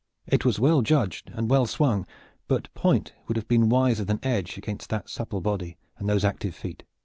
[0.25, 2.07] It was well judged and well swung,
[2.47, 6.55] but point would have been wiser than edge against that supple body and those active
[6.55, 6.81] feet.